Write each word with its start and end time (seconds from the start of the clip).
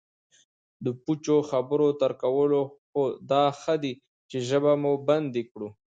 د 0.83 0.85
پوچو 1.03 1.37
خبرو 1.49 1.87
تر 2.01 2.11
کولو 2.21 2.61
خو 2.89 3.03
دا 3.31 3.43
ښه 3.59 3.75
دی 3.83 3.93
چې 4.29 4.37
ژبه 4.49 4.73
مو 4.81 4.93
بندي 5.07 5.43
کړو 5.51 5.69